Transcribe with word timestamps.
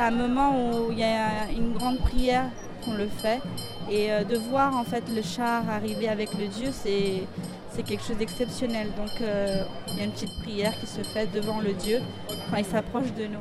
c'est 0.00 0.06
un 0.06 0.10
moment 0.12 0.56
où 0.56 0.92
il 0.92 0.98
y 0.98 1.04
a 1.04 1.50
une 1.54 1.74
grande 1.74 1.98
prière 1.98 2.46
qu'on 2.82 2.94
le 2.94 3.06
fait. 3.06 3.38
Et 3.90 4.10
euh, 4.10 4.24
de 4.24 4.38
voir 4.38 4.74
en 4.74 4.84
fait 4.84 5.04
le 5.14 5.20
char 5.20 5.68
arriver 5.68 6.08
avec 6.08 6.32
le 6.38 6.46
Dieu, 6.46 6.70
c'est 6.72 7.82
quelque 7.82 8.02
chose 8.02 8.16
d'exceptionnel. 8.16 8.88
Donc 8.96 9.20
euh, 9.20 9.62
il 9.88 9.98
y 9.98 10.00
a 10.00 10.04
une 10.04 10.12
petite 10.12 10.38
prière 10.40 10.72
qui 10.80 10.86
se 10.86 11.02
fait 11.02 11.26
devant 11.26 11.60
le 11.60 11.74
Dieu 11.74 12.00
quand 12.50 12.56
il 12.56 12.64
s'approche 12.64 13.12
de 13.12 13.26
nous. 13.26 13.40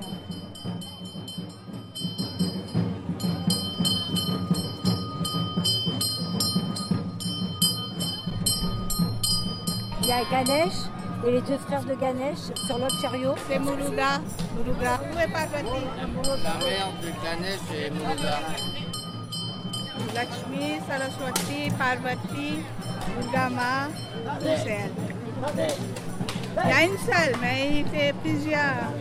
Il 10.02 10.08
y 10.08 10.12
a 10.12 10.24
Ganesh 10.30 10.74
et 11.26 11.32
les 11.32 11.42
deux 11.42 11.58
frères 11.58 11.84
de 11.86 11.94
Ganesh 11.94 12.54
sur 12.66 12.78
l'autre 12.78 13.00
chariot. 13.02 13.36
C'est 13.48 13.60
Muluga. 13.60 14.20
Où 14.58 15.20
est 15.20 15.28
Parvati 15.28 15.86
La 16.44 16.54
mère 16.66 16.92
de 17.02 17.10
Ganesh 17.24 17.68
et 17.74 17.90
Muluga. 17.92 18.40
Lakshmi, 20.16 20.80
Saraswati, 20.88 21.72
Parvati, 21.78 22.64
Durga 23.22 23.50
Ma, 23.50 23.88
tous 24.40 24.66
Il 26.64 26.70
y 26.70 26.74
a 26.74 26.84
une 26.84 26.98
seule, 26.98 27.36
mais 27.42 27.80
il 27.80 27.86
fait 27.88 28.14
plusieurs. 28.24 28.94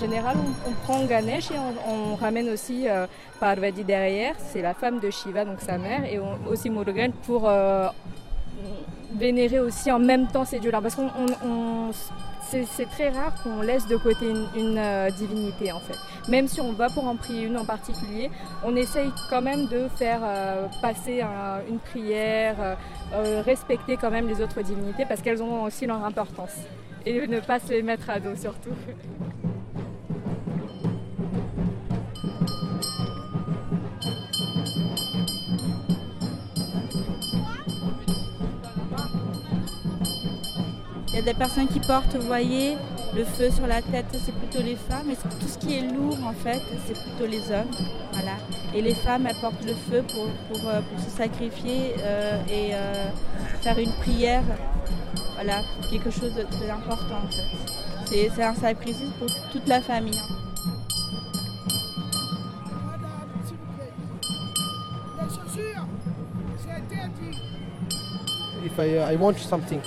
Général, 0.00 0.36
on, 0.66 0.72
prend 0.84 1.04
Ganesh 1.04 1.50
et 1.50 1.58
on, 1.86 2.14
ramène 2.16 2.48
aussi 2.48 2.88
euh, 2.88 3.06
Parvati 3.38 3.84
derrière, 3.84 4.34
c'est 4.38 4.62
la 4.62 4.74
femme 4.74 4.98
de 4.98 5.10
Shiva, 5.10 5.44
donc 5.44 5.60
sa 5.60 5.78
mère, 5.78 6.04
et 6.04 6.18
aussi 6.50 6.70
Murugan 6.70 7.10
pour 7.26 7.48
euh, 7.48 7.88
vénérer 9.14 9.60
aussi 9.60 9.92
en 9.92 9.98
même 9.98 10.26
temps 10.26 10.44
ces 10.44 10.58
dieux-là. 10.58 10.80
Parce 10.80 10.96
qu'on 10.96 11.90
c'est 12.50 12.90
très 12.90 13.10
rare 13.10 13.32
qu'on 13.44 13.62
laisse 13.62 13.86
de 13.86 13.96
côté 13.96 14.26
une, 14.56 14.76
euh, 14.76 15.08
divinité 15.10 15.70
en 15.70 15.78
fait. 15.78 15.96
Même 16.28 16.48
si 16.48 16.60
on 16.60 16.72
va 16.72 16.88
pour 16.88 17.06
en 17.06 17.14
prier 17.14 17.44
une 17.44 17.56
en 17.56 17.64
particulier, 17.64 18.28
on 18.64 18.74
essaye 18.74 19.12
quand 19.28 19.40
même 19.40 19.66
de 19.68 19.86
faire 19.96 20.20
euh, 20.24 20.66
passer 20.82 21.22
une 21.68 21.78
prière, 21.78 22.76
respecter 23.44 23.96
quand 23.96 24.10
même 24.10 24.26
les 24.26 24.40
autres 24.40 24.62
divinités 24.62 25.04
parce 25.06 25.20
qu'elles 25.20 25.42
ont 25.42 25.62
aussi 25.62 25.86
leur 25.86 26.04
importance. 26.04 26.56
Et 27.06 27.26
ne 27.26 27.40
pas 27.40 27.60
se 27.60 27.70
les 27.70 27.82
mettre 27.82 28.10
à 28.10 28.18
dos 28.18 28.34
surtout. 28.36 28.74
Il 41.20 41.26
y 41.26 41.28
a 41.28 41.32
des 41.34 41.38
personnes 41.38 41.68
qui 41.68 41.80
portent, 41.80 42.16
vous 42.16 42.26
voyez, 42.26 42.78
le 43.14 43.24
feu 43.24 43.50
sur 43.50 43.66
la 43.66 43.82
tête, 43.82 44.06
c'est 44.24 44.34
plutôt 44.34 44.62
les 44.62 44.76
femmes. 44.76 45.10
Et 45.10 45.16
tout 45.16 45.46
ce 45.46 45.58
qui 45.58 45.76
est 45.76 45.82
lourd, 45.82 46.16
en 46.24 46.32
fait, 46.32 46.62
c'est 46.86 46.94
plutôt 46.98 47.26
les 47.26 47.42
hommes. 47.52 47.70
Voilà. 48.12 48.38
Et 48.74 48.80
les 48.80 48.94
femmes, 48.94 49.26
elles 49.26 49.36
portent 49.36 49.62
le 49.66 49.74
feu 49.74 50.02
pour, 50.14 50.28
pour, 50.48 50.66
euh, 50.70 50.80
se 50.96 51.10
sacrifier 51.10 51.94
euh, 51.98 52.42
et 52.48 52.74
euh, 52.74 53.10
faire 53.60 53.78
une 53.78 53.92
prière. 53.96 54.42
Voilà, 55.34 55.60
quelque 55.90 56.08
chose 56.08 56.32
d'important, 56.34 57.18
en 57.22 57.30
fait. 57.30 58.30
C'est 58.34 58.42
un 58.42 58.54
sacrifice 58.54 59.10
pour 59.18 59.28
toute 59.52 59.68
la 59.68 59.82
famille. 59.82 60.18
Hein. 60.18 60.36
If 68.64 68.78
I, 68.78 69.12
I 69.12 69.16
want 69.16 69.38
something, 69.38 69.80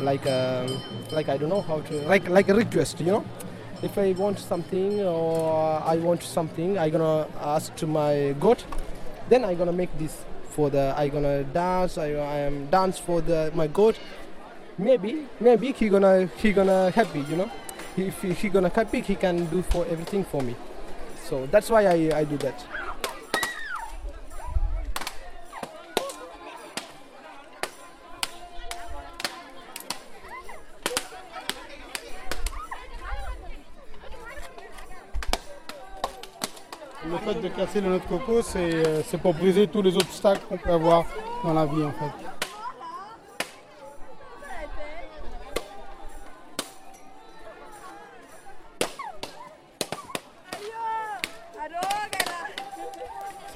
like 0.00 0.26
um, 0.26 0.80
like 1.12 1.28
I 1.28 1.36
don't 1.36 1.48
know 1.48 1.62
how 1.62 1.80
to 1.80 1.94
like 2.08 2.28
like 2.28 2.48
a 2.48 2.54
request, 2.54 3.00
you 3.00 3.12
know. 3.12 3.24
If 3.82 3.96
I 3.96 4.12
want 4.12 4.38
something 4.38 5.00
or 5.00 5.80
I 5.84 5.96
want 5.96 6.22
something, 6.22 6.78
I 6.78 6.90
gonna 6.90 7.26
ask 7.40 7.74
to 7.76 7.86
my 7.86 8.34
God. 8.40 8.62
Then 9.28 9.44
I 9.44 9.54
gonna 9.54 9.72
make 9.72 9.96
this 9.98 10.24
for 10.50 10.70
the 10.70 10.94
I 10.96 11.08
gonna 11.08 11.44
dance. 11.44 11.98
I, 11.98 12.12
I 12.12 12.38
am 12.40 12.66
dance 12.66 12.98
for 12.98 13.20
the 13.20 13.52
my 13.54 13.66
God. 13.66 13.96
Maybe 14.78 15.26
maybe 15.40 15.72
he 15.72 15.88
gonna 15.88 16.26
he 16.36 16.52
gonna 16.52 16.90
happy, 16.90 17.20
you 17.20 17.36
know. 17.36 17.50
If 17.96 18.22
he, 18.22 18.32
he 18.32 18.48
gonna 18.48 18.68
happy, 18.68 19.00
he 19.00 19.14
can 19.14 19.46
do 19.46 19.62
for 19.62 19.84
everything 19.86 20.24
for 20.24 20.40
me. 20.42 20.54
So 21.24 21.46
that's 21.46 21.68
why 21.68 21.86
I, 21.86 22.18
I 22.18 22.24
do 22.24 22.36
that. 22.38 22.64
Casser 37.58 37.80
le 37.80 37.88
noix 37.88 37.98
de 37.98 38.04
coco, 38.04 38.40
euh, 38.54 39.02
c'est 39.04 39.20
pour 39.20 39.34
briser 39.34 39.66
tous 39.66 39.82
les 39.82 39.96
obstacles 39.96 40.42
qu'on 40.48 40.56
peut 40.56 40.70
avoir 40.70 41.04
dans 41.42 41.52
la 41.52 41.66
vie 41.66 41.82
en 41.82 41.90
fait. 41.90 42.12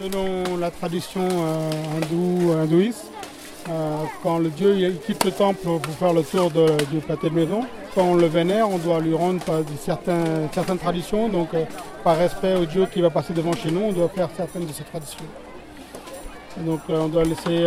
Selon 0.01 0.57
la 0.57 0.73
tradition 0.73 1.21
euh, 1.23 1.71
hindoue, 1.97 2.53
hindouiste, 2.59 3.13
euh, 3.69 4.03
quand 4.25 4.39
le 4.39 4.51
dieu 4.51 4.99
quitte 5.07 5.23
le 5.23 5.31
temple 5.31 5.61
pour 5.63 5.95
faire 5.97 6.13
le 6.13 6.25
tour 6.25 6.51
du 6.51 6.99
pâté 6.99 7.31
de 7.31 7.35
maison, 7.37 7.65
quand 7.95 8.03
on 8.03 8.15
le 8.15 8.27
vénère, 8.27 8.69
on 8.69 8.79
doit 8.79 9.01
lui 9.01 9.15
rendre 9.15 9.41
certaines, 9.79 10.79
traditions. 10.79 11.29
Donc, 11.29 11.55
euh, 11.55 11.65
par 12.05 12.17
respect 12.17 12.55
au 12.57 12.65
dieu 12.65 12.87
qui 12.87 13.01
va 13.01 13.11
passer 13.11 13.33
devant 13.33 13.53
chez 13.53 13.71
nous, 13.71 13.81
on 13.81 13.93
doit 13.93 14.09
faire 14.09 14.29
certaines 14.37 14.67
de 14.67 14.73
ces 14.73 14.85
traditions. 14.85 15.25
donc, 16.59 16.81
euh, 16.91 17.01
on 17.01 17.09
doit 17.09 17.25
laisser, 17.25 17.65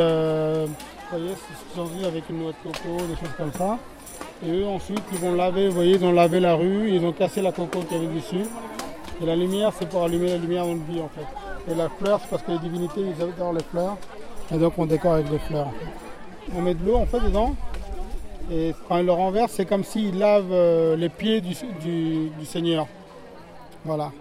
vous 1.12 1.18
voyez, 1.18 1.34
c'est 1.74 2.06
avec 2.06 2.30
une 2.30 2.40
noix 2.40 2.52
de 2.52 2.72
coco, 2.72 3.06
des 3.06 3.16
choses 3.16 3.36
comme 3.38 3.54
ça. 3.54 3.78
Et 4.46 4.52
eux, 4.52 4.68
ensuite, 4.68 5.04
ils 5.12 5.20
vont 5.20 5.34
laver, 5.34 5.70
vous 5.70 5.76
voyez, 5.76 5.96
ils 5.96 6.06
ont 6.06 6.12
lavé 6.12 6.40
la 6.40 6.56
rue, 6.56 6.92
ils 6.92 7.06
ont 7.06 7.14
cassé 7.14 7.42
la 7.42 7.52
coco 7.52 7.80
qu'il 7.82 8.02
y 8.02 8.06
avait 8.06 8.16
dessus. 8.16 8.50
Et 9.22 9.26
la 9.26 9.36
lumière, 9.36 9.72
c'est 9.78 9.88
pour 9.88 10.04
allumer 10.04 10.30
la 10.30 10.38
lumière 10.38 10.66
dans 10.66 10.74
le 10.74 10.82
vie, 10.90 11.02
en 11.02 11.10
fait. 11.10 11.72
Et 11.72 11.76
la 11.76 11.90
fleur, 11.90 12.20
c'est 12.22 12.30
parce 12.30 12.44
que 12.44 12.52
les 12.52 12.60
divinités, 12.60 13.02
ils 13.02 13.24
adorent 13.24 13.54
les 13.54 13.64
fleurs. 13.64 13.98
Et 14.54 14.58
donc 14.58 14.74
on 14.78 14.86
décore 14.86 15.14
avec 15.14 15.30
des 15.30 15.40
fleurs. 15.40 15.70
On 16.56 16.62
met 16.62 16.76
de 16.76 16.86
l'eau 16.86 16.98
en 16.98 17.06
fait 17.06 17.20
dedans. 17.20 17.56
Et 18.52 18.74
quand 18.88 18.98
il 18.98 19.06
le 19.06 19.12
renverse, 19.12 19.54
c'est 19.54 19.66
comme 19.66 19.84
s'il 19.84 20.20
lave 20.20 20.52
euh, 20.52 20.96
les 20.96 21.10
pieds 21.10 21.42
du, 21.42 21.56
Seigneur. 22.46 22.88
Voilà. 23.84 24.12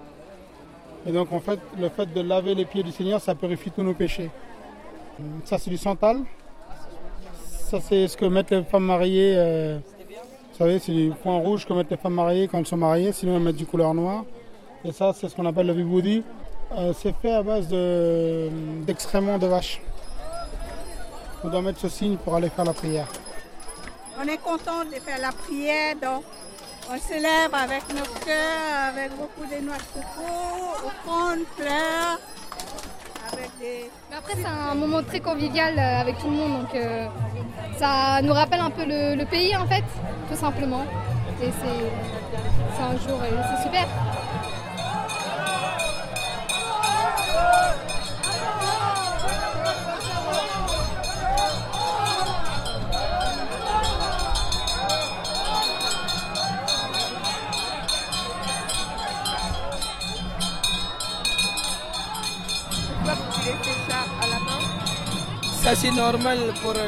Et 1.06 1.12
donc 1.12 1.32
en 1.32 1.40
fait, 1.40 1.58
le 1.78 1.88
fait 1.88 2.12
de 2.12 2.20
laver 2.20 2.54
les 2.54 2.64
pieds 2.64 2.82
du 2.82 2.90
Seigneur, 2.90 3.20
ça 3.20 3.34
purifie 3.34 3.70
tous 3.70 3.82
nos 3.82 3.94
péchés. 3.94 4.30
Ça 5.44 5.58
c'est 5.58 5.70
du 5.70 5.76
santal. 5.76 6.20
Ça 7.42 7.78
c'est 7.80 8.08
ce 8.08 8.16
que 8.16 8.24
mettent 8.24 8.50
les 8.50 8.62
femmes 8.64 8.86
mariées. 8.86 9.34
Euh, 9.36 9.78
vous 10.52 10.58
savez, 10.58 10.78
c'est 10.78 10.92
du 10.92 11.10
point 11.22 11.36
rouge 11.36 11.66
que 11.66 11.72
mettent 11.72 11.90
les 11.90 11.96
femmes 11.96 12.14
mariées 12.14 12.48
quand 12.48 12.58
elles 12.58 12.66
sont 12.66 12.76
mariées, 12.76 13.12
sinon 13.12 13.36
elles 13.36 13.42
mettent 13.42 13.56
du 13.56 13.66
couleur 13.66 13.92
noire. 13.92 14.24
Et 14.84 14.92
ça, 14.92 15.12
c'est 15.12 15.28
ce 15.28 15.34
qu'on 15.34 15.46
appelle 15.46 15.66
le 15.66 15.72
viboudi. 15.72 16.22
Euh, 16.76 16.92
c'est 16.96 17.14
fait 17.16 17.32
à 17.32 17.42
base 17.42 17.68
d'excréments 18.86 19.38
de 19.38 19.46
vache 19.46 19.80
on 21.44 21.50
doit 21.50 21.60
mettre 21.60 21.78
ce 21.78 21.88
signe 21.88 22.16
pour 22.16 22.34
aller 22.34 22.48
faire 22.48 22.64
la 22.64 22.72
prière. 22.72 23.06
On 24.16 24.28
est 24.28 24.38
content 24.38 24.84
de 24.84 24.94
faire 25.00 25.18
la 25.20 25.32
prière, 25.32 25.96
donc 26.00 26.22
on 26.88 26.98
célèbre 26.98 27.56
avec 27.56 27.82
nos 27.88 28.06
cœurs, 28.24 28.88
avec 28.88 29.10
beaucoup 29.16 29.44
de 29.44 29.60
noix 29.64 29.76
de 29.76 29.82
coco, 29.94 30.86
offrandes, 30.86 31.44
fleurs, 31.56 32.18
avec 33.32 33.50
des... 33.58 33.90
Mais 34.10 34.16
après 34.16 34.34
c'est 34.36 34.46
un 34.46 34.74
moment 34.74 35.02
très 35.02 35.18
convivial 35.20 35.76
euh, 35.76 36.00
avec 36.00 36.18
tout 36.18 36.26
le 36.26 36.36
monde, 36.36 36.62
donc 36.62 36.74
euh, 36.76 37.06
ça 37.78 38.20
nous 38.22 38.32
rappelle 38.32 38.60
un 38.60 38.70
peu 38.70 38.84
le, 38.84 39.16
le, 39.16 39.24
pays 39.26 39.56
en 39.56 39.66
fait, 39.66 39.84
tout 40.30 40.36
simplement. 40.36 40.84
Et 41.42 41.50
c'est 41.50 42.82
un 42.82 42.92
jour, 42.92 43.18
c'est 43.20 43.62
super. 43.64 43.86
C'est 65.76 65.90
normal 65.90 66.38
pour 66.62 66.72
nous 66.72 66.80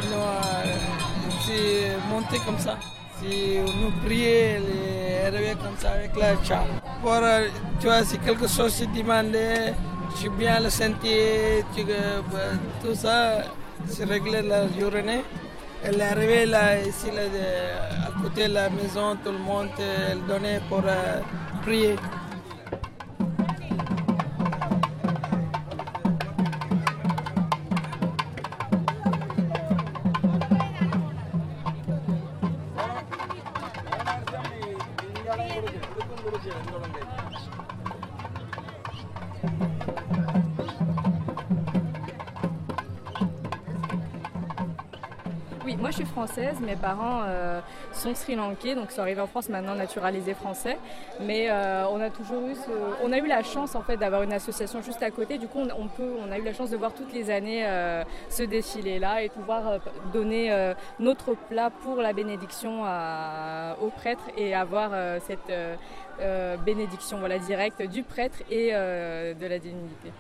c'est 1.45 1.97
monter 2.09 2.39
comme 2.47 2.59
ça. 2.59 2.79
Si 3.19 3.59
nous 3.59 3.91
prier, 4.05 4.59
les 4.59 5.29
réveiller 5.29 5.55
comme 5.57 5.77
ça 5.79 5.91
avec 5.91 6.17
la 6.17 6.43
chat. 6.45 6.65
Pour, 7.03 7.21
tu 7.81 7.87
vois, 7.87 8.05
si 8.05 8.17
quelque 8.19 8.47
chose 8.47 8.73
se 8.73 8.85
demande, 8.85 9.37
suis 10.15 10.29
bien 10.31 10.61
le 10.61 10.71
sentier, 10.71 11.65
tout 12.83 12.95
ça, 12.95 13.43
c'est 13.89 14.05
réglé 14.05 14.43
la 14.43 14.69
journée. 14.79 15.23
Elle 15.85 16.01
est 16.01 16.05
arrivée 16.05 16.47
là, 16.47 16.79
ici, 16.81 17.09
à 17.11 18.23
côté 18.23 18.49
de 18.49 18.55
la 18.55 18.71
maison, 18.71 19.17
tout 19.23 19.33
le 19.33 19.39
monde, 19.39 19.69
elle 20.11 20.25
donnait 20.27 20.61
pour 20.69 20.83
prier. 21.63 21.97
Française. 46.05 46.57
Mes 46.61 46.77
parents 46.77 47.23
euh, 47.27 47.61
sont 47.93 48.15
sri-lankais, 48.15 48.75
donc 48.75 48.91
sont 48.91 49.01
arrivés 49.01 49.21
en 49.21 49.27
France 49.27 49.49
maintenant 49.49 49.75
naturalisés 49.75 50.35
français. 50.35 50.79
Mais 51.21 51.49
euh, 51.51 51.87
on 51.91 52.01
a 52.01 52.11
toujours 52.11 52.47
eu, 52.47 52.55
on 53.03 53.13
a 53.13 53.19
eu 53.19 53.27
la 53.27 53.43
chance 53.43 53.75
en 53.75 53.83
fait 53.83 53.97
d'avoir 53.97 54.23
une 54.23 54.33
association 54.33 54.83
juste 54.83 55.03
à 55.03 55.11
côté. 55.11 55.39
Du 55.39 55.49
coup, 55.49 55.61
on, 55.61 55.89
peut, 55.89 56.13
on 56.27 56.31
a 56.31 56.39
eu 56.39 56.43
la 56.43 56.53
chance 56.53 56.71
de 56.71 56.77
voir 56.77 56.93
toutes 56.93 57.13
les 57.13 57.31
années 57.31 57.67
euh, 57.67 58.05
ce 58.29 58.43
défilé-là 58.43 59.23
et 59.23 59.29
pouvoir 59.29 59.81
donner 60.13 60.37
notre 60.99 61.35
plat 61.35 61.71
pour 61.71 61.97
la 61.97 62.13
bénédiction 62.13 62.83
aux 63.81 63.91
prêtres 63.91 64.25
et 64.37 64.55
avoir 64.55 64.91
cette 65.27 65.53
bénédiction 66.65 67.19
voilà 67.19 67.39
directe 67.39 67.83
du 67.83 68.03
prêtre 68.03 68.39
et 68.51 68.73
de 68.73 69.47
la 69.47 69.59
divinité. 69.59 70.13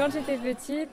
Quand 0.00 0.08
j'étais 0.10 0.38
petite, 0.38 0.88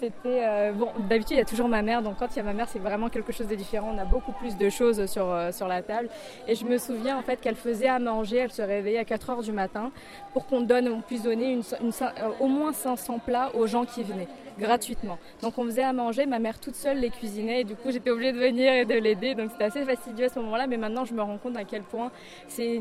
c'était 0.00 0.42
euh, 0.42 0.72
bon. 0.72 0.88
D'habitude, 1.06 1.32
il 1.32 1.36
y 1.36 1.42
a 1.42 1.44
toujours 1.44 1.68
ma 1.68 1.82
mère, 1.82 2.00
donc 2.00 2.16
quand 2.18 2.28
il 2.32 2.36
y 2.36 2.40
a 2.40 2.44
ma 2.44 2.54
mère, 2.54 2.66
c'est 2.66 2.78
vraiment 2.78 3.10
quelque 3.10 3.30
chose 3.30 3.46
de 3.46 3.54
différent. 3.54 3.92
On 3.94 3.98
a 3.98 4.06
beaucoup 4.06 4.32
plus 4.32 4.56
de 4.56 4.70
choses 4.70 5.04
sur 5.04 5.30
euh, 5.30 5.50
la 5.68 5.82
table. 5.82 6.08
Et 6.48 6.54
je 6.54 6.64
me 6.64 6.78
souviens 6.78 7.18
en 7.18 7.20
fait 7.20 7.38
qu'elle 7.42 7.56
faisait 7.56 7.88
à 7.88 7.98
manger. 7.98 8.38
Elle 8.38 8.52
se 8.52 8.62
réveillait 8.62 9.00
à 9.00 9.04
4 9.04 9.28
heures 9.28 9.42
du 9.42 9.52
matin 9.52 9.92
pour 10.32 10.46
qu'on 10.46 10.62
donne, 10.62 10.88
on 10.88 11.02
puisse 11.02 11.24
donner 11.24 11.60
euh, 11.82 12.08
au 12.40 12.48
moins 12.48 12.72
500 12.72 13.18
plats 13.18 13.50
aux 13.54 13.66
gens 13.66 13.84
qui 13.84 14.02
venaient 14.02 14.28
gratuitement. 14.58 15.18
Donc 15.42 15.58
on 15.58 15.64
faisait 15.64 15.82
à 15.82 15.92
manger, 15.92 16.26
ma 16.26 16.38
mère 16.38 16.58
toute 16.58 16.74
seule 16.74 16.98
les 16.98 17.10
cuisinait 17.10 17.60
et 17.60 17.64
du 17.64 17.74
coup 17.74 17.90
j'étais 17.90 18.10
obligée 18.10 18.32
de 18.32 18.38
venir 18.38 18.72
et 18.72 18.84
de 18.84 18.94
l'aider. 18.94 19.34
Donc 19.34 19.50
c'était 19.50 19.64
assez 19.64 19.84
fastidieux 19.84 20.26
à 20.26 20.28
ce 20.28 20.38
moment-là, 20.40 20.66
mais 20.66 20.76
maintenant 20.76 21.04
je 21.04 21.14
me 21.14 21.22
rends 21.22 21.38
compte 21.38 21.56
à 21.56 21.64
quel 21.64 21.82
point 21.82 22.10
c'est 22.48 22.80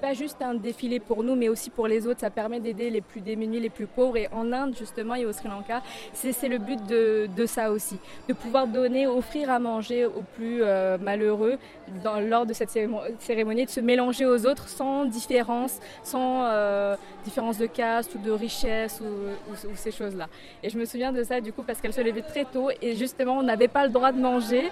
pas 0.00 0.14
juste 0.14 0.42
un 0.42 0.54
défilé 0.54 1.00
pour 1.00 1.22
nous, 1.22 1.34
mais 1.34 1.48
aussi 1.48 1.70
pour 1.70 1.86
les 1.86 2.06
autres. 2.06 2.20
Ça 2.20 2.30
permet 2.30 2.60
d'aider 2.60 2.90
les 2.90 3.00
plus 3.00 3.20
démunis, 3.20 3.60
les 3.60 3.70
plus 3.70 3.86
pauvres. 3.86 4.16
Et 4.16 4.28
en 4.32 4.52
Inde 4.52 4.74
justement 4.76 5.14
et 5.14 5.26
au 5.26 5.32
Sri 5.32 5.48
Lanka, 5.48 5.82
c'est 6.12 6.48
le 6.48 6.58
but 6.58 6.80
de, 6.86 7.46
ça 7.46 7.70
aussi, 7.70 7.98
de 8.28 8.34
pouvoir 8.34 8.66
donner, 8.66 9.06
offrir 9.06 9.50
à 9.50 9.58
manger 9.58 10.06
aux 10.06 10.22
plus 10.36 10.62
euh, 10.62 10.96
malheureux 10.98 11.58
lors 12.04 12.46
de 12.46 12.52
cette 12.52 12.70
cérémonie, 13.18 13.66
de 13.66 13.70
se 13.70 13.80
mélanger 13.80 14.24
aux 14.24 14.46
autres 14.46 14.68
sans 14.68 15.04
différence, 15.04 15.78
sans 16.02 16.44
euh, 16.46 16.96
différence 17.24 17.58
de 17.58 17.66
caste 17.66 18.14
ou 18.14 18.18
de 18.18 18.30
richesse 18.30 19.00
ou, 19.00 19.50
ou 19.50 19.76
ces 19.76 19.90
choses-là. 19.90 20.28
Et 20.62 20.70
je 20.70 20.78
me 20.78 20.84
souviens 20.84 21.01
de 21.10 21.24
ça 21.24 21.40
du 21.40 21.52
coup 21.52 21.62
parce 21.64 21.80
qu'elle 21.80 21.92
se 21.92 22.00
levait 22.00 22.22
très 22.22 22.44
tôt 22.44 22.68
et 22.80 22.94
justement 22.94 23.38
on 23.38 23.42
n'avait 23.42 23.66
pas 23.66 23.84
le 23.86 23.90
droit 23.90 24.12
de 24.12 24.20
manger 24.20 24.70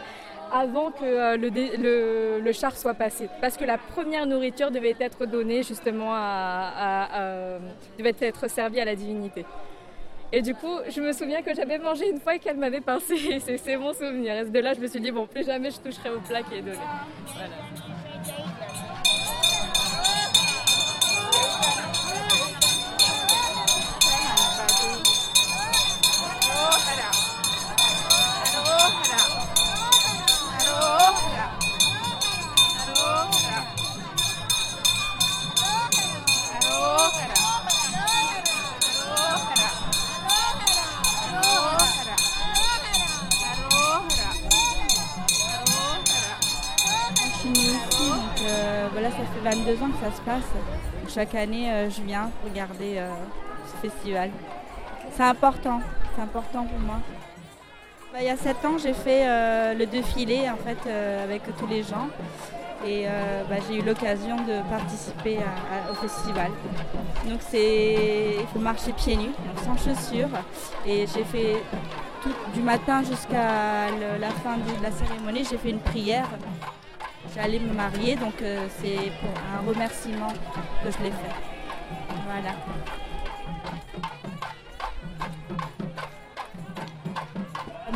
avant 0.53 0.91
que 0.91 1.05
euh, 1.05 1.37
le, 1.37 2.41
le, 2.41 2.53
char 2.53 2.77
soit 2.77 2.95
passé. 2.95 3.29
Parce 3.41 3.57
que 3.57 3.65
la 3.65 3.79
première 3.79 4.27
nourriture 4.27 4.71
devait 4.71 4.97
être 5.01 5.27
donnée 5.27 5.63
justement 5.63 6.11
à, 6.13 7.59
devait 7.99 8.15
être 8.21 8.49
servie 8.49 8.81
à 8.81 8.85
la 8.85 8.95
divinité. 8.95 9.45
Et 10.33 10.43
du 10.43 10.55
coup, 10.55 10.79
je 10.89 11.01
me 11.01 11.13
souviens 11.13 11.43
que 11.43 11.53
j'avais 11.55 11.79
mangé 11.79 12.09
une 12.09 12.21
fois 12.21 12.37
et 12.37 12.39
qu'elle 12.39 12.57
m'avait 12.57 12.81
pincé. 12.81 13.41
C'est 13.59 13.77
mon 13.77 13.93
souvenir. 13.93 14.35
Et 14.35 14.45
de 14.45 14.59
là, 14.61 14.75
je 14.75 14.81
me 14.81 14.87
suis 14.87 15.01
dit, 15.01 15.11
bon, 15.11 15.27
plus 15.27 15.45
jamais 15.45 15.71
je 15.71 15.81
toucherai 15.81 16.11
au 16.11 16.21
plat 16.21 16.43
qui 16.43 16.55
est 16.55 16.63
donné. 16.63 16.79
Voilà. 17.35 17.90
22 49.75 49.83
ans 49.83 49.89
que 49.91 50.05
ça 50.05 50.17
se 50.17 50.21
passe. 50.23 50.45
Chaque 51.09 51.35
année, 51.35 51.71
euh, 51.71 51.91
je 51.91 52.03
viens 52.03 52.31
regarder 52.45 52.99
euh, 52.99 53.09
ce 53.67 53.89
festival. 53.89 54.31
C'est 55.13 55.23
important, 55.23 55.81
c'est 56.15 56.23
important 56.23 56.65
pour 56.65 56.79
moi. 56.81 56.97
Bah, 58.13 58.19
il 58.21 58.27
y 58.27 58.31
a 58.31 58.37
7 58.37 58.65
ans, 58.65 58.79
j'ai 58.79 58.93
fait 58.93 59.23
euh, 59.25 59.75
le 59.75 59.87
défilé 59.87 60.49
en 60.51 60.57
fait, 60.57 60.91
avec 61.23 61.43
tous 61.57 61.67
les 61.67 61.83
gens 61.83 62.09
et 62.87 63.05
bah, 63.49 63.57
j'ai 63.69 63.77
eu 63.77 63.83
l'occasion 63.83 64.37
de 64.37 64.69
participer 64.71 65.39
au 65.91 65.95
festival. 65.95 66.51
Donc 67.29 67.41
c'est, 67.51 68.37
il 68.41 68.47
faut 68.53 68.59
marcher 68.59 68.93
pieds 68.93 69.17
nus, 69.17 69.35
sans 69.65 69.77
chaussures 69.77 70.31
et 70.87 71.07
j'ai 71.15 71.25
fait 71.25 71.63
tout, 72.23 72.31
du 72.55 72.63
matin 72.63 73.03
jusqu'à 73.03 73.91
la 74.19 74.31
fin 74.43 74.57
de 74.57 74.83
la 74.83 74.91
cérémonie, 74.91 75.47
j'ai 75.49 75.59
fait 75.59 75.71
une 75.71 75.81
prière 75.81 76.29
J'allais 77.35 77.61
me 77.61 77.73
marier, 77.73 78.17
donc 78.17 78.35
euh, 78.43 78.67
c'est 78.81 79.13
pour 79.21 79.31
un 79.31 79.67
remerciement 79.67 80.29
que 80.83 80.91
je 80.91 81.05
l'ai 81.05 81.11
fait. 81.11 81.37
Voilà. 82.27 82.55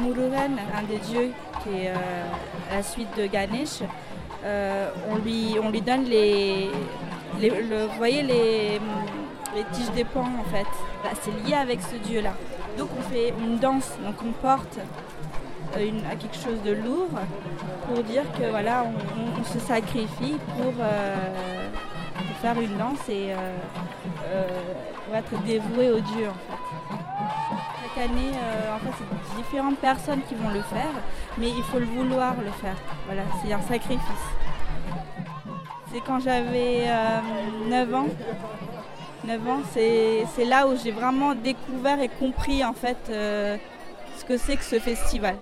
Murugan, 0.01 0.57
un 0.77 0.83
des 0.85 0.99
dieux 0.99 1.33
qui 1.63 1.71
est 1.71 1.89
euh, 1.91 1.95
la 2.71 2.83
suite 2.83 3.09
de 3.17 3.27
Ganesh, 3.27 3.81
euh, 4.45 4.91
on, 5.11 5.17
lui, 5.17 5.57
on 5.63 5.71
lui 5.71 5.81
donne 5.81 6.05
les, 6.05 6.71
le, 7.41 7.87
voyez 7.97 8.23
les, 8.23 8.81
les 9.55 9.65
tiges 9.73 9.91
des 9.93 10.05
pans 10.05 10.21
en 10.21 10.51
fait. 10.51 10.67
Bah, 11.03 11.11
c'est 11.21 11.33
lié 11.45 11.55
avec 11.55 11.81
ce 11.83 11.97
dieu-là. 11.97 12.35
Donc 12.79 12.91
on 12.99 13.03
fait 13.03 13.33
une 13.41 13.59
danse, 13.59 13.91
donc 14.05 14.15
on 14.25 14.33
porte 14.33 14.79
à 15.77 16.15
quelque 16.15 16.37
chose 16.37 16.63
de 16.65 16.73
lourd 16.73 17.09
pour 17.89 18.05
dire 18.05 18.23
que 18.39 18.49
voilà, 18.49 18.85
on, 18.85 19.45
se 19.45 19.59
sacrifie 19.59 20.37
pour, 20.57 20.73
euh, 20.81 21.69
faire 22.41 22.59
une 22.61 22.77
danse 22.79 23.09
et 23.09 23.33
euh, 23.33 23.37
euh, 24.29 24.49
pour 25.05 25.17
être 25.17 25.43
dévoué 25.45 25.91
au 25.91 26.01
Dieu 26.01 26.29
en 26.29 26.35
fait. 26.35 26.63
Chaque 27.83 28.11
année, 28.11 28.31
en 28.73 28.93
c'est 28.99 29.37
différentes 29.43 29.79
personnes 29.79 30.21
qui 30.29 30.35
vont 30.35 30.51
le 30.51 30.63
faire, 30.63 30.93
mais 31.39 31.49
il 31.49 31.63
faut 31.65 31.79
le 31.79 31.87
vouloir 31.87 32.35
le 32.39 32.51
faire. 32.63 32.77
Voilà, 33.07 33.23
c'est 33.43 33.53
un 33.53 33.61
sacrifice. 33.63 34.01
C'est 35.93 36.01
quand 36.01 36.21
j'avais 36.21 36.87
9 37.69 37.95
ans. 37.95 38.09
9 39.25 39.49
ans, 39.49 39.61
c'est 39.73 40.45
là 40.45 40.67
où 40.67 40.77
j'ai 40.83 40.91
vraiment 40.93 41.35
découvert 41.35 42.01
et 42.01 42.09
compris 42.09 42.65
en 42.65 42.73
fait 42.73 42.99
ce 43.07 44.25
que 44.25 44.37
c'est 44.37 44.57
que 44.57 44.65
ce 44.65 44.79
festival 44.79 45.37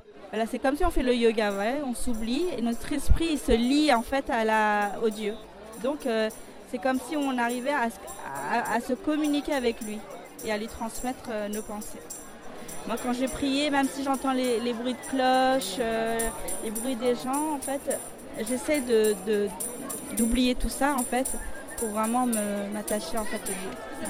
c'est 0.50 0.58
comme 0.58 0.76
si 0.76 0.84
on 0.84 0.90
fait 0.90 1.02
le 1.02 1.14
yoga, 1.14 1.52
on 1.84 1.94
s'oublie 1.94 2.44
et 2.56 2.62
notre 2.62 2.90
esprit 2.92 3.36
se 3.38 3.52
lie 3.52 3.92
en 3.92 4.02
fait 4.02 4.24
au 5.02 5.10
Dieu. 5.10 5.34
Donc 5.82 6.06
euh, 6.06 6.30
c'est 6.70 6.78
comme 6.78 6.98
si 7.08 7.16
on 7.16 7.36
arrivait 7.38 7.74
à, 7.74 8.80
se 8.80 8.94
communiquer 8.94 9.52
avec 9.52 9.80
lui. 9.82 9.98
et 10.44 10.50
à 10.52 10.56
lui 10.58 10.66
transmettre 10.66 11.28
euh, 11.30 11.48
nos 11.48 11.62
pensées. 11.62 12.00
Moi, 12.86 12.96
quand 13.00 13.12
j'ai 13.12 13.28
prié, 13.28 13.70
même 13.70 13.86
si 13.88 14.02
j'entends 14.02 14.32
les, 14.32 14.72
bruits 14.72 14.94
de 14.94 15.08
cloches, 15.10 15.76
euh, 15.78 16.18
les 16.64 16.70
bruits 16.72 16.96
des 16.96 17.14
gens, 17.14 17.54
en 17.54 17.60
fait, 17.60 17.98
j'essaie 18.48 18.82
d'oublier 20.16 20.56
tout 20.56 20.68
ça, 20.68 20.96
en 20.98 21.04
fait, 21.04 21.30
pour 21.76 21.90
vraiment 21.90 22.26
me- 22.26 22.72
m'attacher 22.72 23.18
en 23.18 23.24
fait 23.24 23.36
au 23.36 23.54
Dieu. 23.54 24.08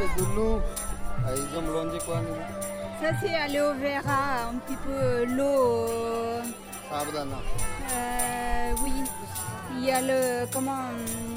C'est 0.00 0.22
de 0.22 0.34
l'eau. 0.36 0.60
Ah, 1.26 1.30
Ils 1.36 1.58
ont 1.58 2.00
quoi 2.04 2.16
Ça, 3.02 3.08
c'est 3.20 3.34
aloe 3.34 3.74
vera, 3.74 4.48
un 4.50 4.54
petit 4.58 4.76
peu 4.76 5.24
l'eau. 5.24 5.86
euh, 5.88 6.40
euh, 7.92 8.72
oui. 8.82 8.92
Il 9.78 9.84
y 9.86 9.92
a 9.92 10.00
le 10.02 10.46
comment 10.52 10.72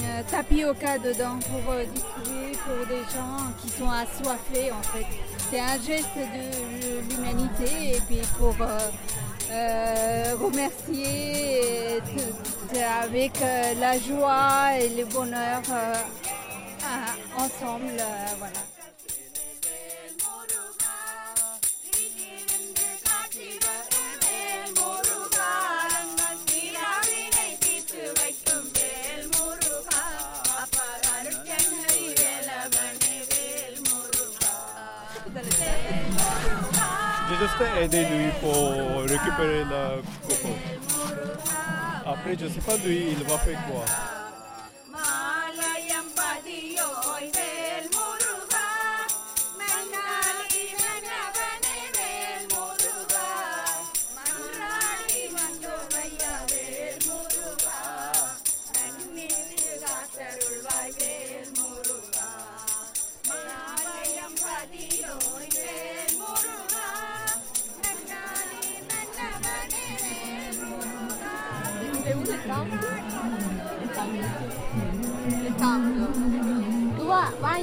euh, 0.03 0.21
tapioca 0.29 0.97
dedans 0.97 1.37
pour 1.39 1.73
euh, 1.73 1.85
distribuer 1.85 2.51
pour 2.65 2.85
des 2.87 3.03
gens 3.13 3.51
qui 3.61 3.69
sont 3.69 3.89
assoiffés 3.89 4.71
en 4.71 4.81
fait. 4.81 5.05
C'est 5.49 5.59
un 5.59 5.79
geste 5.81 6.09
de 6.17 6.99
l'humanité 7.15 7.95
et 7.97 8.01
puis 8.07 8.21
pour 8.37 8.55
euh, 8.59 8.77
euh, 9.51 10.33
remercier 10.41 11.97
et 11.97 12.83
avec 13.03 13.33
euh, 13.41 13.73
la 13.79 13.97
joie 13.99 14.77
et 14.81 14.89
le 14.89 15.05
bonheur 15.05 15.61
euh, 15.71 15.93
ensemble. 17.37 17.97
euh, 17.99 18.35
voilà. 18.37 18.59
J'ai 37.29 37.35
juste 37.37 37.55
aidé 37.81 38.05
lui 38.05 38.31
pour 38.41 39.01
récupérer 39.03 39.63
la 39.65 39.95
coco. 40.27 40.49
Après, 42.05 42.35
je 42.39 42.47
sais 42.47 42.61
pas 42.61 42.77
lui, 42.77 43.11
il 43.11 43.23
va 43.23 43.37
faire 43.39 43.59
quoi. 43.67 44.12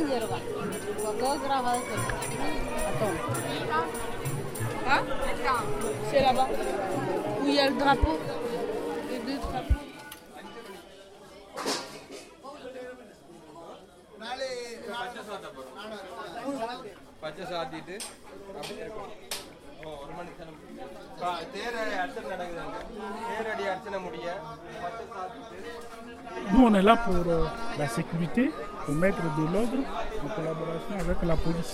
Yoruba. 0.09 0.39
Go 1.19 1.37
grava 1.43 1.71
Attends. 2.89 3.17
Hein 4.87 5.01
Le 5.07 5.33
temple. 5.45 5.87
C'est 6.11 6.21
là-bas. 6.21 6.47
Où 7.41 7.47
il 7.47 7.55
y 7.55 7.59
a 7.59 7.69
le 7.69 7.75
drapeau. 7.77 8.19
Les 9.09 9.19
deux 9.19 9.39
drapeaux. 9.39 9.81
பச்சை 17.23 17.45
சாத்திட்டு 17.51 17.95
அப்படியே 18.57 18.81
இருக்கும். 18.85 19.11
ஓ, 19.81 19.89
ஒரு 20.03 20.13
மணிக்கு 20.17 20.43
ஆ, 21.25 21.29
தேர் 21.53 21.75
அர்ச்சனை 22.03 22.27
நடக்குதுங்க 22.33 22.79
தேரடி 23.29 23.65
அர்ச்சனை 23.73 23.99
முடிய 24.07 24.27
பச்சை 24.83 25.05
சாத்திட்டு 25.15 25.53
Nous, 26.51 26.63
on 26.67 26.73
est 26.77 26.85
là 26.87 26.95
pour 27.03 27.17
euh, 27.27 27.43
la 27.81 27.87
sécurité, 27.87 28.43
pour 28.83 28.95
mettre 29.03 29.23
de 29.37 29.43
l'ordre 29.53 29.81
en 30.23 30.29
collaboration 30.37 30.95
avec 31.03 31.19
la 31.29 31.37
police. 31.43 31.73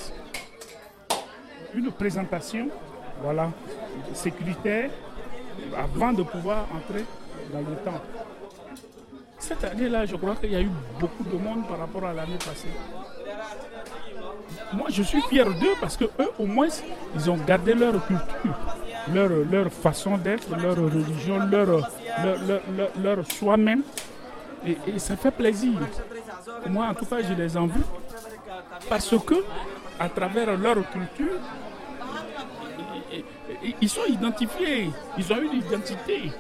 Une 1.79 1.89
présentation, 2.01 2.65
voilà, 3.23 3.45
sécuritaire, 4.23 4.89
avant 5.85 6.13
de 6.19 6.23
pouvoir 6.33 6.61
entrer 6.77 7.03
dans 7.53 7.63
le 7.69 7.75
temple. 7.87 8.09
Cette 9.47 9.63
année-là, 9.71 10.01
je 10.11 10.15
crois 10.21 10.35
qu'il 10.39 10.51
y 10.51 10.59
a 10.61 10.63
eu 10.69 10.71
beaucoup 11.01 11.25
de 11.33 11.39
monde 11.47 11.63
par 11.71 11.79
rapport 11.83 12.05
à 12.11 12.13
l'année 12.19 12.41
passée. 12.49 12.73
Moi, 14.72 14.88
je 14.90 15.02
suis 15.02 15.22
fier 15.22 15.44
d'eux 15.46 15.74
parce 15.80 15.96
que 15.96 16.04
eux, 16.04 16.30
au 16.38 16.46
moins, 16.46 16.68
ils 17.14 17.30
ont 17.30 17.36
gardé 17.36 17.72
leur 17.74 18.04
culture, 18.06 18.54
leur, 19.14 19.30
leur 19.50 19.72
façon 19.72 20.16
d'être, 20.18 20.48
leur 20.56 20.76
religion, 20.76 21.38
leur, 21.38 21.66
leur, 21.66 22.60
leur, 22.76 22.90
leur- 23.02 23.30
soi-même. 23.30 23.82
Et, 24.66 24.98
ça 24.98 25.16
fait 25.16 25.30
plaisir. 25.30 25.74
Moi, 26.68 26.86
en 26.86 26.94
tout 26.94 27.06
cas, 27.06 27.22
je 27.22 27.32
les 27.34 27.56
en 27.56 27.66
veux. 27.66 27.84
Parce 28.88 29.14
que, 29.24 29.36
à 30.00 30.08
travers 30.08 30.56
leur 30.56 30.76
culture, 30.90 31.38
ils 33.80 33.88
sont 33.88 34.04
identifiés. 34.08 34.90
Ils 35.16 35.32
ont 35.32 35.40
une 35.40 35.58
identité. 35.58 36.32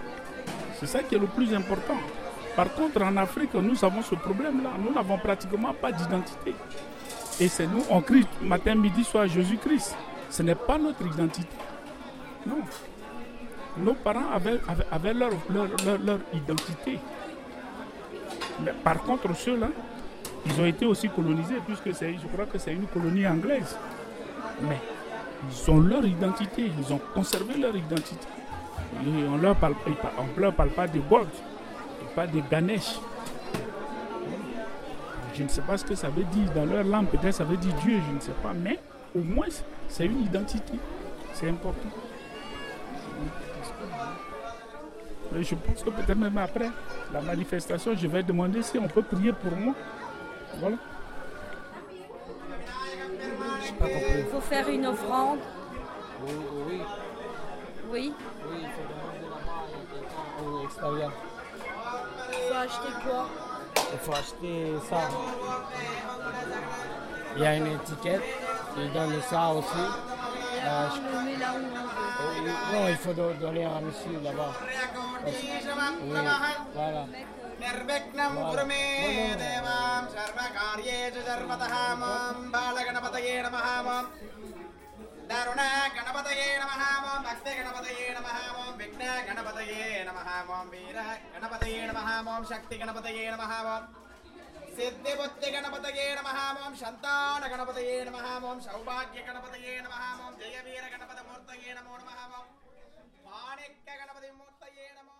C'est 0.80 0.86
ça 0.86 1.02
qui 1.02 1.14
est 1.14 1.18
le 1.18 1.26
plus 1.26 1.54
important. 1.54 1.96
Par 2.56 2.72
contre, 2.74 3.02
en 3.02 3.16
Afrique, 3.18 3.54
nous 3.54 3.84
avons 3.84 4.02
ce 4.02 4.14
problème-là. 4.14 4.70
Nous 4.82 4.92
n'avons 4.92 5.18
pratiquement 5.18 5.72
pas 5.74 5.92
d'identité. 5.92 6.54
Et 7.40 7.48
c'est 7.48 7.66
nous, 7.66 7.82
on 7.90 8.00
crie 8.00 8.26
matin, 8.42 8.74
midi, 8.74 9.04
soir 9.04 9.26
Jésus-Christ. 9.26 9.94
Ce 10.30 10.42
n'est 10.42 10.54
pas 10.54 10.78
notre 10.78 11.06
identité. 11.06 11.46
Non. 12.46 12.56
Nos 13.78 13.94
parents 13.94 14.30
avaient, 14.32 15.12
leur, 15.14 15.32
identité. 16.32 16.98
Mais 18.64 18.72
par 18.82 19.02
contre, 19.02 19.34
ceux-là, 19.36 19.68
ils 20.46 20.60
ont 20.60 20.64
été 20.66 20.86
aussi 20.86 21.08
colonisés, 21.10 21.56
puisque 21.66 21.88
je 22.00 22.26
crois 22.32 22.46
que 22.46 22.56
c'est 22.58 22.72
une 22.72 22.86
colonie 22.86 23.26
anglaise. 23.26 23.76
Mais 24.62 24.78
ils 25.50 25.70
ont 25.70 25.80
leur 25.80 26.04
identité, 26.06 26.70
ils 26.78 26.92
ont 26.92 27.00
conservé 27.14 27.58
leur 27.58 27.76
identité. 27.76 28.26
On 29.06 29.36
ne 29.36 29.42
leur, 29.42 29.56
parle- 29.56 29.74
on 30.18 30.40
leur 30.40 30.54
parle 30.54 30.70
pas 30.70 30.88
de 30.88 31.00
God, 31.00 31.28
pas 32.14 32.26
de 32.26 32.40
Ganesh. 32.50 32.98
Je 35.36 35.42
ne 35.42 35.48
sais 35.48 35.60
pas 35.60 35.76
ce 35.76 35.84
que 35.84 35.94
ça 35.94 36.08
veut 36.08 36.24
dire 36.24 36.50
dans 36.54 36.64
leur 36.64 36.84
langue, 36.84 37.08
peut-être 37.08 37.34
ça 37.34 37.44
veut 37.44 37.56
dire 37.58 37.74
Dieu, 37.84 38.00
je 38.08 38.14
ne 38.14 38.20
sais 38.20 38.32
pas, 38.42 38.52
mais 38.54 38.78
au 39.14 39.20
moins 39.20 39.46
c'est 39.88 40.06
une 40.06 40.22
identité, 40.22 40.72
c'est 41.34 41.48
important. 41.50 41.88
Je 45.38 45.54
pense 45.54 45.82
que 45.82 45.90
peut-être 45.90 46.16
même 46.16 46.38
après 46.38 46.70
la 47.12 47.20
manifestation, 47.20 47.92
je 47.94 48.06
vais 48.06 48.22
demander 48.22 48.62
si 48.62 48.78
on 48.78 48.88
peut 48.88 49.02
prier 49.02 49.32
pour 49.32 49.52
moi. 49.56 49.74
Voilà. 50.58 50.76
Il 54.18 54.24
faut 54.32 54.40
faire 54.40 54.68
une 54.70 54.86
offrande. 54.86 55.38
Oui, 56.26 56.32
oui, 56.68 56.80
Oui. 57.90 58.12
oui, 58.48 58.56
il 58.62 58.68
faut 58.68 58.88
demander 58.88 59.28
là-bas 59.28 60.48
au 60.50 60.64
extérieur. 60.64 61.12
Il 62.30 62.48
faut 62.48 62.54
acheter 62.54 62.92
quoi? 63.06 63.28
Il 63.95 63.99
faut 63.99 64.13
acheter 64.13 64.73
ça. 64.89 65.01
Il 67.35 67.41
y 67.41 67.45
a 67.45 67.55
une 67.55 67.67
étiquette, 67.67 68.23
il 68.77 68.91
donne 68.93 69.21
ça 69.29 69.49
aussi. 69.49 69.85
Euh, 70.63 70.87
je- 70.93 70.99
On 71.01 71.19
le 71.19 71.25
met 71.25 71.37
là 71.37 71.47
où 71.53 71.57
on 71.57 72.43
veut. 72.43 72.79
Non, 72.79 72.87
il 72.89 72.97
faut 72.97 73.13
do- 73.13 73.33
donner 73.33 73.65
à 73.65 73.79
monsieur 73.81 74.19
là-bas. 74.23 74.53
Parce- 75.23 75.35
Oui, 76.01 76.19
voilà. 76.75 77.03
निर्विघ्नं 77.61 78.35
कुरु 78.49 78.63
मे 78.69 78.81
देवां 79.41 79.97
सर्वकार्येषु 80.13 81.21
सर्वतः 81.27 81.73
मां 82.01 82.33
बालगणपतये 82.53 83.33
नमः 83.45 83.67
दारुणा 85.30 85.66
गणपतये 85.94 86.46
नमः 86.62 86.82
ॐ 87.12 87.22
भक्ते 87.26 87.52
गणपतये 87.58 88.08
नमः 88.16 88.36
ॐ 88.64 88.76
विघ्न 88.80 89.06
गणपतये 89.28 89.86
नमः 90.08 90.28
ॐ 90.56 90.68
वीर 90.72 90.98
गणपतये 91.34 91.80
नमः 91.90 92.10
ॐ 92.34 92.44
शक्ति 92.50 92.76
गणपतये 92.82 93.24
नमः 93.32 93.54
ॐ 93.72 93.88
सिद्धिबुद्धि 94.76 95.50
गणपतये 95.56 96.06
नमः 96.18 96.38
ॐ 96.66 96.74
सन्तान 96.82 97.48
गणपतये 97.54 97.96
नमः 98.10 98.28
ॐ 98.52 98.60
सौभाग्य 98.68 99.26
गणपतये 99.28 99.74
नमः 99.86 100.04
ॐ 100.28 100.38
जयवीर 100.42 100.84
गणपतमूर्तये 100.94 101.74
नमो 101.80 101.96
नमः 102.02 102.20
ॐ 102.40 102.46
माणिक्य 103.26 103.98
गणपतिमूर्तये 104.02 104.88
नमो 104.98 105.15